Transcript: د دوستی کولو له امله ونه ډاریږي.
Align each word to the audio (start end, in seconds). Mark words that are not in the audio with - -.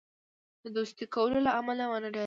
د 0.63 0.65
دوستی 0.75 1.05
کولو 1.15 1.37
له 1.45 1.51
امله 1.59 1.83
ونه 1.91 2.07
ډاریږي. 2.13 2.19